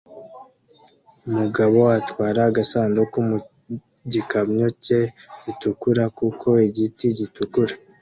[1.27, 3.37] Umugabo atwara agasanduku mu
[4.11, 5.01] gikamyo cye
[5.43, 7.73] gitukura kuko igiti gitukura